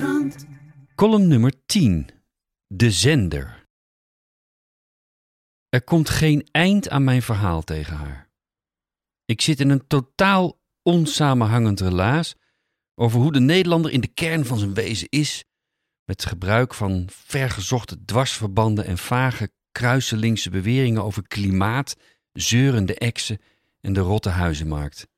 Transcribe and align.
Volkskrant. 0.00 0.46
Column 0.94 1.28
nummer 1.28 1.52
10. 1.66 2.10
De 2.66 2.90
zender. 2.90 3.68
Er 5.68 5.82
komt 5.82 6.08
geen 6.08 6.48
eind 6.50 6.88
aan 6.88 7.04
mijn 7.04 7.22
verhaal 7.22 7.62
tegen 7.62 7.96
haar. 7.96 8.28
Ik 9.24 9.40
zit 9.40 9.60
in 9.60 9.70
een 9.70 9.86
totaal 9.86 10.60
onsamenhangend 10.82 11.80
relaas 11.80 12.34
over 12.94 13.20
hoe 13.20 13.32
de 13.32 13.40
Nederlander 13.40 13.90
in 13.90 14.00
de 14.00 14.08
kern 14.08 14.44
van 14.44 14.58
zijn 14.58 14.74
wezen 14.74 15.08
is, 15.08 15.44
met 16.04 16.24
gebruik 16.24 16.74
van 16.74 17.08
vergezochte 17.10 18.04
dwarsverbanden 18.04 18.84
en 18.84 18.98
vage 18.98 19.52
kruiselingse 19.72 20.50
beweringen 20.50 21.04
over 21.04 21.26
klimaat, 21.26 21.96
zeurende 22.32 22.94
eksen 22.94 23.40
en 23.80 23.92
de 23.92 24.00
rotte 24.00 24.28
huizenmarkt. 24.28 25.08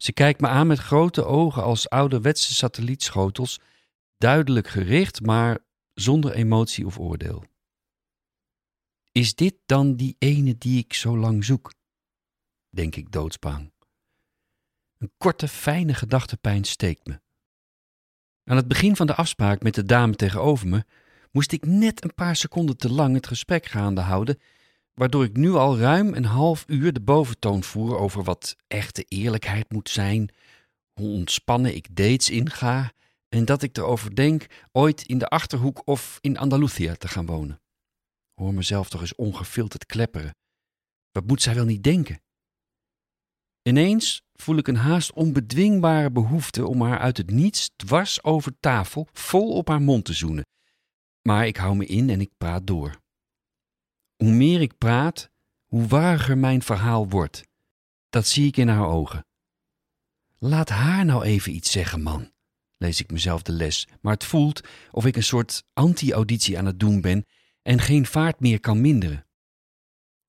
Ze 0.00 0.12
kijkt 0.12 0.40
me 0.40 0.48
aan 0.48 0.66
met 0.66 0.78
grote 0.78 1.24
ogen 1.24 1.62
als 1.62 1.88
ouderwetse 1.88 2.54
satellietschotels, 2.54 3.60
duidelijk 4.18 4.68
gericht, 4.68 5.22
maar 5.22 5.58
zonder 5.94 6.32
emotie 6.32 6.86
of 6.86 6.98
oordeel. 6.98 7.44
Is 9.12 9.34
dit 9.34 9.54
dan 9.66 9.96
die 9.96 10.16
ene 10.18 10.58
die 10.58 10.78
ik 10.78 10.92
zo 10.92 11.18
lang 11.18 11.44
zoek? 11.44 11.72
Denk 12.68 12.96
ik 12.96 13.12
doodsbang. 13.12 13.72
Een 14.98 15.12
korte, 15.18 15.48
fijne 15.48 15.94
gedachtepijn 15.94 16.64
steekt 16.64 17.06
me. 17.06 17.20
Aan 18.44 18.56
het 18.56 18.68
begin 18.68 18.96
van 18.96 19.06
de 19.06 19.14
afspraak 19.14 19.62
met 19.62 19.74
de 19.74 19.84
dame 19.84 20.14
tegenover 20.14 20.68
me 20.68 20.84
moest 21.30 21.52
ik 21.52 21.66
net 21.66 22.04
een 22.04 22.14
paar 22.14 22.36
seconden 22.36 22.76
te 22.76 22.92
lang 22.92 23.14
het 23.14 23.26
gesprek 23.26 23.66
gaande 23.66 24.00
houden, 24.00 24.38
waardoor 25.00 25.24
ik 25.24 25.36
nu 25.36 25.52
al 25.52 25.78
ruim 25.78 26.14
een 26.14 26.24
half 26.24 26.64
uur 26.66 26.92
de 26.92 27.00
boventoon 27.00 27.62
voer 27.62 27.98
over 27.98 28.22
wat 28.24 28.56
echte 28.66 29.02
eerlijkheid 29.02 29.72
moet 29.72 29.88
zijn, 29.88 30.30
hoe 30.92 31.08
ontspannen 31.08 31.74
ik 31.74 31.96
dates 31.96 32.30
inga 32.30 32.92
en 33.28 33.44
dat 33.44 33.62
ik 33.62 33.76
erover 33.76 34.14
denk 34.14 34.46
ooit 34.72 35.02
in 35.02 35.18
de 35.18 35.26
achterhoek 35.28 35.82
of 35.84 36.18
in 36.20 36.38
Andalusia 36.38 36.94
te 36.94 37.08
gaan 37.08 37.26
wonen. 37.26 37.60
Hoor 38.34 38.54
mezelf 38.54 38.88
toch 38.88 39.00
eens 39.00 39.14
ongefilterd 39.14 39.86
klepperen. 39.86 40.36
Wat 41.12 41.26
moet 41.26 41.42
zij 41.42 41.54
wel 41.54 41.64
niet 41.64 41.82
denken? 41.82 42.22
Ineens 43.62 44.22
voel 44.32 44.56
ik 44.56 44.68
een 44.68 44.76
haast 44.76 45.12
onbedwingbare 45.12 46.10
behoefte 46.10 46.66
om 46.66 46.82
haar 46.82 46.98
uit 46.98 47.16
het 47.16 47.30
niets 47.30 47.70
dwars 47.76 48.22
over 48.22 48.52
tafel 48.60 49.08
vol 49.12 49.52
op 49.52 49.68
haar 49.68 49.82
mond 49.82 50.04
te 50.04 50.12
zoenen. 50.12 50.46
Maar 51.22 51.46
ik 51.46 51.56
hou 51.56 51.76
me 51.76 51.86
in 51.86 52.10
en 52.10 52.20
ik 52.20 52.30
praat 52.38 52.66
door. 52.66 53.00
Hoe 54.20 54.32
meer 54.32 54.60
ik 54.60 54.78
praat, 54.78 55.30
hoe 55.66 55.86
wariger 55.86 56.38
mijn 56.38 56.62
verhaal 56.62 57.08
wordt. 57.08 57.44
Dat 58.10 58.26
zie 58.26 58.46
ik 58.46 58.56
in 58.56 58.68
haar 58.68 58.86
ogen. 58.86 59.26
Laat 60.38 60.68
haar 60.68 61.04
nou 61.04 61.24
even 61.24 61.54
iets 61.54 61.70
zeggen, 61.70 62.02
man, 62.02 62.32
lees 62.76 63.00
ik 63.00 63.10
mezelf 63.10 63.42
de 63.42 63.52
les, 63.52 63.88
maar 64.00 64.12
het 64.12 64.24
voelt 64.24 64.60
of 64.90 65.06
ik 65.06 65.16
een 65.16 65.22
soort 65.22 65.64
anti-auditie 65.72 66.58
aan 66.58 66.66
het 66.66 66.80
doen 66.80 67.00
ben 67.00 67.26
en 67.62 67.80
geen 67.80 68.06
vaart 68.06 68.40
meer 68.40 68.60
kan 68.60 68.80
minderen. 68.80 69.26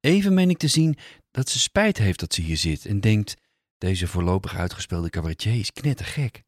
Even 0.00 0.34
meen 0.34 0.50
ik 0.50 0.58
te 0.58 0.68
zien 0.68 0.96
dat 1.30 1.48
ze 1.48 1.58
spijt 1.58 1.98
heeft 1.98 2.20
dat 2.20 2.34
ze 2.34 2.40
hier 2.40 2.56
zit 2.56 2.86
en 2.86 3.00
denkt: 3.00 3.36
deze 3.78 4.06
voorlopig 4.06 4.56
uitgespeelde 4.56 5.10
cabaretier 5.10 5.58
is 5.58 5.72
knettergek. 5.72 6.42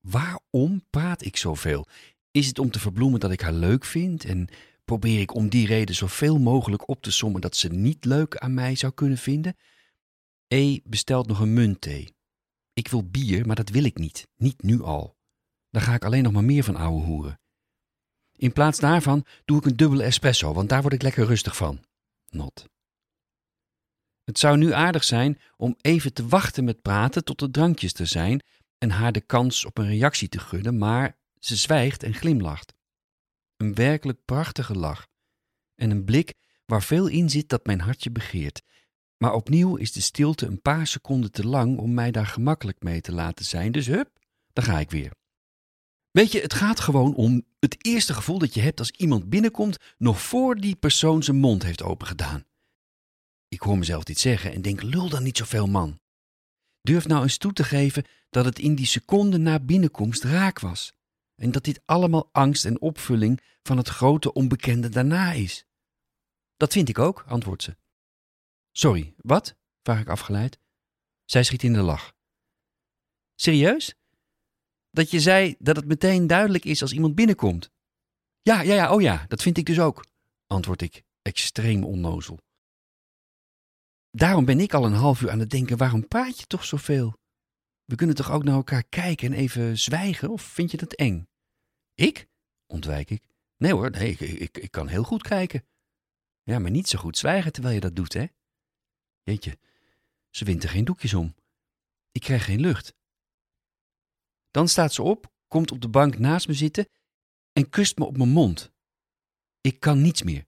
Waarom 0.00 0.84
praat 0.90 1.24
ik 1.24 1.36
zoveel? 1.36 1.86
Is 2.30 2.46
het 2.46 2.58
om 2.58 2.70
te 2.70 2.80
verbloemen 2.80 3.20
dat 3.20 3.30
ik 3.30 3.40
haar 3.40 3.52
leuk 3.52 3.84
vind 3.84 4.24
en 4.24 4.48
probeer 4.84 5.20
ik 5.20 5.34
om 5.34 5.48
die 5.48 5.66
reden 5.66 5.94
zoveel 5.94 6.38
mogelijk 6.38 6.88
op 6.88 7.02
te 7.02 7.10
sommen 7.10 7.40
dat 7.40 7.56
ze 7.56 7.68
niet 7.68 8.04
leuk 8.04 8.36
aan 8.36 8.54
mij 8.54 8.74
zou 8.74 8.92
kunnen 8.92 9.18
vinden? 9.18 9.56
E 10.48 10.80
bestelt 10.84 11.26
nog 11.26 11.40
een 11.40 11.52
muntthee. 11.52 12.14
Ik 12.72 12.88
wil 12.88 13.08
bier, 13.08 13.46
maar 13.46 13.56
dat 13.56 13.68
wil 13.68 13.84
ik 13.84 13.98
niet. 13.98 14.28
Niet 14.36 14.62
nu 14.62 14.82
al. 14.82 15.16
Daar 15.70 15.82
ga 15.82 15.94
ik 15.94 16.04
alleen 16.04 16.22
nog 16.22 16.32
maar 16.32 16.44
meer 16.44 16.64
van 16.64 16.76
ouwe 16.76 17.02
hoeren. 17.02 17.40
In 18.36 18.52
plaats 18.52 18.78
daarvan 18.78 19.24
doe 19.44 19.58
ik 19.58 19.64
een 19.64 19.76
dubbele 19.76 20.02
espresso, 20.02 20.52
want 20.52 20.68
daar 20.68 20.82
word 20.82 20.94
ik 20.94 21.02
lekker 21.02 21.26
rustig 21.26 21.56
van. 21.56 21.84
Not. 22.30 22.68
Het 24.24 24.38
zou 24.38 24.56
nu 24.56 24.72
aardig 24.72 25.04
zijn 25.04 25.40
om 25.56 25.76
even 25.80 26.12
te 26.12 26.26
wachten 26.26 26.64
met 26.64 26.82
praten 26.82 27.24
tot 27.24 27.38
de 27.38 27.50
drankjes 27.50 27.94
er 27.94 28.06
zijn 28.06 28.42
en 28.78 28.90
haar 28.90 29.12
de 29.12 29.20
kans 29.20 29.64
op 29.64 29.78
een 29.78 29.86
reactie 29.86 30.28
te 30.28 30.38
gunnen, 30.38 30.78
maar 30.78 31.16
ze 31.38 31.56
zwijgt 31.56 32.02
en 32.02 32.14
glimlacht. 32.14 32.73
Een 33.64 33.74
werkelijk 33.74 34.24
prachtige 34.24 34.74
lach 34.74 35.06
en 35.74 35.90
een 35.90 36.04
blik 36.04 36.34
waar 36.66 36.82
veel 36.82 37.06
in 37.06 37.30
zit 37.30 37.48
dat 37.48 37.66
mijn 37.66 37.80
hartje 37.80 38.10
begeert. 38.10 38.62
Maar 39.16 39.32
opnieuw 39.32 39.76
is 39.76 39.92
de 39.92 40.00
stilte 40.00 40.46
een 40.46 40.60
paar 40.60 40.86
seconden 40.86 41.32
te 41.32 41.46
lang 41.46 41.78
om 41.78 41.94
mij 41.94 42.10
daar 42.10 42.26
gemakkelijk 42.26 42.82
mee 42.82 43.00
te 43.00 43.12
laten 43.12 43.44
zijn, 43.44 43.72
dus 43.72 43.86
hup, 43.86 44.18
daar 44.52 44.64
ga 44.64 44.78
ik 44.78 44.90
weer. 44.90 45.12
Weet 46.10 46.32
je, 46.32 46.40
het 46.40 46.54
gaat 46.54 46.80
gewoon 46.80 47.14
om 47.14 47.44
het 47.58 47.86
eerste 47.86 48.14
gevoel 48.14 48.38
dat 48.38 48.54
je 48.54 48.60
hebt 48.60 48.78
als 48.78 48.90
iemand 48.90 49.28
binnenkomt, 49.28 49.76
nog 49.98 50.20
voor 50.20 50.56
die 50.56 50.76
persoon 50.76 51.22
zijn 51.22 51.36
mond 51.36 51.62
heeft 51.62 51.82
opengedaan. 51.82 52.44
Ik 53.48 53.60
hoor 53.60 53.78
mezelf 53.78 54.04
dit 54.04 54.18
zeggen 54.18 54.52
en 54.52 54.62
denk: 54.62 54.82
lul 54.82 55.08
dan 55.08 55.22
niet 55.22 55.38
zoveel, 55.38 55.66
man. 55.66 56.00
Durf 56.82 57.06
nou 57.06 57.22
eens 57.22 57.38
toe 57.38 57.52
te 57.52 57.64
geven 57.64 58.04
dat 58.30 58.44
het 58.44 58.58
in 58.58 58.74
die 58.74 58.86
seconde 58.86 59.38
na 59.38 59.60
binnenkomst 59.60 60.24
raak 60.24 60.60
was. 60.60 60.92
En 61.34 61.50
dat 61.50 61.64
dit 61.64 61.80
allemaal 61.84 62.28
angst 62.32 62.64
en 62.64 62.80
opvulling 62.80 63.40
van 63.62 63.76
het 63.76 63.88
grote 63.88 64.32
onbekende 64.32 64.88
daarna 64.88 65.32
is. 65.32 65.66
Dat 66.56 66.72
vind 66.72 66.88
ik 66.88 66.98
ook, 66.98 67.24
antwoordt 67.26 67.62
ze. 67.62 67.76
Sorry, 68.70 69.14
wat? 69.16 69.56
vraag 69.82 70.00
ik 70.00 70.08
afgeleid. 70.08 70.58
Zij 71.24 71.42
schiet 71.42 71.62
in 71.62 71.72
de 71.72 71.82
lach. 71.82 72.14
Serieus? 73.34 73.94
Dat 74.90 75.10
je 75.10 75.20
zei 75.20 75.54
dat 75.58 75.76
het 75.76 75.86
meteen 75.86 76.26
duidelijk 76.26 76.64
is 76.64 76.82
als 76.82 76.92
iemand 76.92 77.14
binnenkomt. 77.14 77.70
Ja, 78.42 78.60
ja, 78.60 78.74
ja, 78.74 78.94
oh 78.94 79.00
ja, 79.00 79.24
dat 79.28 79.42
vind 79.42 79.58
ik 79.58 79.66
dus 79.66 79.80
ook, 79.80 80.04
antwoord 80.46 80.82
ik, 80.82 81.02
extreem 81.22 81.84
onnozel. 81.84 82.38
Daarom 84.10 84.44
ben 84.44 84.60
ik 84.60 84.74
al 84.74 84.84
een 84.84 84.92
half 84.92 85.20
uur 85.20 85.30
aan 85.30 85.38
het 85.38 85.50
denken: 85.50 85.76
waarom 85.76 86.08
praat 86.08 86.38
je 86.38 86.46
toch 86.46 86.64
zoveel? 86.64 87.18
We 87.84 87.94
kunnen 87.94 88.16
toch 88.16 88.30
ook 88.30 88.44
naar 88.44 88.54
elkaar 88.54 88.84
kijken 88.84 89.32
en 89.32 89.38
even 89.38 89.78
zwijgen, 89.78 90.30
of 90.30 90.42
vind 90.42 90.70
je 90.70 90.76
dat 90.76 90.92
eng? 90.92 91.28
Ik? 91.94 92.28
ontwijk 92.66 93.10
ik. 93.10 93.26
Nee 93.56 93.72
hoor, 93.72 93.90
nee, 93.90 94.10
ik, 94.10 94.20
ik, 94.20 94.58
ik 94.58 94.70
kan 94.70 94.88
heel 94.88 95.02
goed 95.02 95.22
kijken. 95.22 95.64
Ja, 96.42 96.58
maar 96.58 96.70
niet 96.70 96.88
zo 96.88 96.98
goed 96.98 97.18
zwijgen 97.18 97.52
terwijl 97.52 97.74
je 97.74 97.80
dat 97.80 97.96
doet, 97.96 98.12
hè? 98.12 98.26
Jeetje, 99.22 99.58
ze 100.30 100.44
wint 100.44 100.62
er 100.62 100.68
geen 100.68 100.84
doekjes 100.84 101.14
om. 101.14 101.34
Ik 102.12 102.20
krijg 102.20 102.44
geen 102.44 102.60
lucht. 102.60 102.94
Dan 104.50 104.68
staat 104.68 104.92
ze 104.92 105.02
op, 105.02 105.32
komt 105.48 105.72
op 105.72 105.80
de 105.80 105.88
bank 105.88 106.18
naast 106.18 106.48
me 106.48 106.54
zitten 106.54 106.88
en 107.52 107.70
kust 107.70 107.98
me 107.98 108.04
op 108.04 108.16
mijn 108.16 108.28
mond. 108.28 108.72
Ik 109.60 109.80
kan 109.80 110.02
niets 110.02 110.22
meer. 110.22 110.46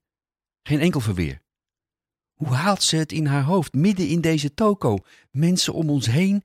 Geen 0.63 0.81
enkel 0.81 1.01
verweer. 1.01 1.43
Hoe 2.33 2.49
haalt 2.49 2.83
ze 2.83 2.97
het 2.97 3.13
in 3.13 3.27
haar 3.27 3.43
hoofd, 3.43 3.75
midden 3.75 4.09
in 4.09 4.21
deze 4.21 4.55
toko? 4.55 4.99
Mensen 5.31 5.73
om 5.75 5.91
ons 5.91 6.07
heen, 6.07 6.45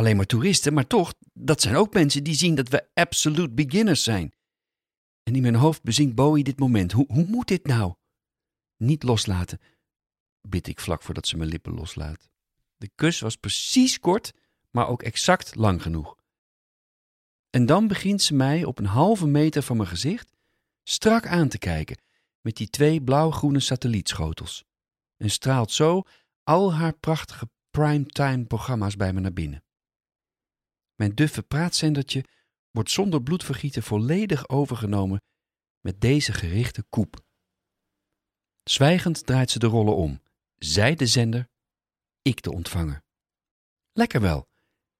alleen 0.00 0.16
maar 0.16 0.26
toeristen, 0.26 0.72
maar 0.72 0.86
toch, 0.86 1.14
dat 1.32 1.60
zijn 1.60 1.76
ook 1.76 1.94
mensen 1.94 2.24
die 2.24 2.34
zien 2.34 2.54
dat 2.54 2.68
we 2.68 2.88
absolute 2.94 3.54
beginners 3.54 4.02
zijn. 4.02 4.32
En 5.22 5.34
in 5.34 5.42
mijn 5.42 5.54
hoofd 5.54 5.82
bezinkt 5.82 6.14
Bowie 6.14 6.44
dit 6.44 6.58
moment. 6.58 6.92
Hoe, 6.92 7.04
hoe 7.08 7.26
moet 7.26 7.48
dit 7.48 7.66
nou? 7.66 7.94
Niet 8.76 9.02
loslaten, 9.02 9.60
bid 10.40 10.66
ik 10.66 10.80
vlak 10.80 11.02
voordat 11.02 11.26
ze 11.26 11.36
mijn 11.36 11.48
lippen 11.48 11.74
loslaat. 11.74 12.28
De 12.76 12.90
kus 12.94 13.20
was 13.20 13.36
precies 13.36 13.98
kort, 13.98 14.32
maar 14.70 14.88
ook 14.88 15.02
exact 15.02 15.54
lang 15.54 15.82
genoeg. 15.82 16.16
En 17.50 17.66
dan 17.66 17.88
begint 17.88 18.22
ze 18.22 18.34
mij 18.34 18.64
op 18.64 18.78
een 18.78 18.86
halve 18.86 19.26
meter 19.26 19.62
van 19.62 19.76
mijn 19.76 19.88
gezicht 19.88 20.32
strak 20.82 21.26
aan 21.26 21.48
te 21.48 21.58
kijken 21.58 22.00
met 22.40 22.56
die 22.56 22.70
twee 22.70 23.02
blauw-groene 23.02 23.60
satellietschotels 23.60 24.64
en 25.16 25.30
straalt 25.30 25.72
zo 25.72 26.02
al 26.42 26.74
haar 26.74 26.92
prachtige 26.92 27.48
primetime 27.70 28.44
programma's 28.44 28.96
bij 28.96 29.12
me 29.12 29.20
naar 29.20 29.32
binnen. 29.32 29.62
Mijn 31.00 31.14
duffe 31.14 31.42
praatzendertje 31.42 32.24
wordt 32.70 32.90
zonder 32.90 33.22
bloedvergieten 33.22 33.82
volledig 33.82 34.48
overgenomen 34.48 35.22
met 35.80 36.00
deze 36.00 36.32
gerichte 36.32 36.84
koep. 36.88 37.20
Zwijgend 38.62 39.26
draait 39.26 39.50
ze 39.50 39.58
de 39.58 39.66
rollen 39.66 39.96
om. 39.96 40.22
Zij 40.58 40.94
de 40.94 41.06
zender, 41.06 41.48
ik 42.22 42.42
de 42.42 42.52
ontvanger. 42.52 43.02
Lekker 43.92 44.20
wel, 44.20 44.48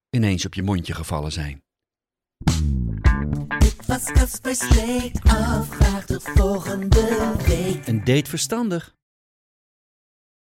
ineens 0.09 0.45
op 0.45 0.53
je 0.53 0.63
mondje 0.63 0.93
gevallen 0.93 1.31
zijn. 1.31 1.63
Pascal 3.85 4.55
spreekt 4.55 5.23
af. 5.23 5.69
Graag 5.69 6.05
tot 6.05 6.23
volgende 6.23 7.35
week. 7.47 7.87
Een 7.87 8.03
date 8.03 8.29
verstandig. 8.29 8.95